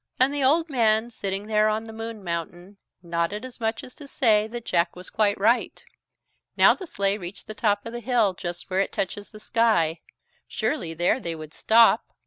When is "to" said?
3.97-4.07